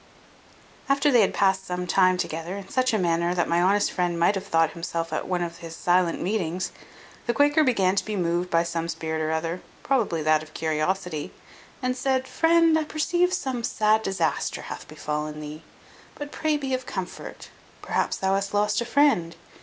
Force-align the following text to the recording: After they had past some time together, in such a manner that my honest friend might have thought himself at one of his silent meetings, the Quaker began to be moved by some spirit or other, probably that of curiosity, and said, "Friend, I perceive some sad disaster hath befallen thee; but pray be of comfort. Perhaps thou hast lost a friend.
After 0.89 1.11
they 1.11 1.21
had 1.21 1.31
past 1.31 1.67
some 1.67 1.85
time 1.85 2.17
together, 2.17 2.57
in 2.57 2.69
such 2.69 2.91
a 2.91 2.97
manner 2.97 3.35
that 3.35 3.47
my 3.47 3.61
honest 3.61 3.91
friend 3.91 4.19
might 4.19 4.33
have 4.33 4.47
thought 4.47 4.71
himself 4.71 5.13
at 5.13 5.27
one 5.27 5.43
of 5.43 5.57
his 5.59 5.75
silent 5.75 6.19
meetings, 6.19 6.71
the 7.27 7.35
Quaker 7.35 7.63
began 7.63 7.95
to 7.95 8.03
be 8.03 8.15
moved 8.15 8.49
by 8.49 8.63
some 8.63 8.89
spirit 8.89 9.21
or 9.21 9.29
other, 9.31 9.61
probably 9.83 10.23
that 10.23 10.41
of 10.41 10.55
curiosity, 10.55 11.31
and 11.83 11.95
said, 11.95 12.27
"Friend, 12.27 12.79
I 12.79 12.83
perceive 12.85 13.31
some 13.31 13.63
sad 13.63 14.01
disaster 14.01 14.63
hath 14.63 14.87
befallen 14.87 15.39
thee; 15.39 15.61
but 16.15 16.31
pray 16.31 16.57
be 16.57 16.73
of 16.73 16.87
comfort. 16.87 17.51
Perhaps 17.83 18.17
thou 18.17 18.33
hast 18.33 18.55
lost 18.55 18.81
a 18.81 18.85
friend. 18.85 19.35